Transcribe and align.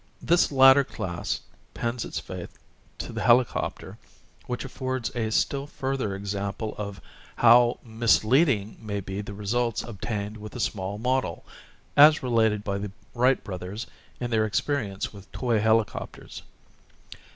This 0.19 0.51
latter 0.51 0.83
class 0.83 1.41
pins 1.75 2.05
its 2.05 2.17
faith 2.19 2.57
to 2.97 3.13
the 3.13 3.21
helicopter 3.21 3.99
â€" 4.01 4.43
which 4.47 4.65
affords 4.65 5.15
a 5.15 5.29
still 5.29 5.67
further 5.67 6.15
example 6.15 6.73
of 6.79 6.99
how 7.35 7.77
mis 7.85 8.23
leading 8.23 8.77
may 8.83 8.99
be 8.99 9.21
the 9.21 9.35
results 9.35 9.83
obtained 9.83 10.37
with 10.37 10.55
a 10.55 10.59
small 10.59 10.97
model, 10.97 11.45
as 11.95 12.23
related 12.23 12.63
by 12.63 12.79
the 12.79 12.91
Wright 13.13 13.43
Brothers 13.43 13.85
in 14.19 14.31
their 14.31 14.45
experience 14.47 15.13
with 15.13 15.31
toy 15.33 15.59
helicopters. 15.59 16.41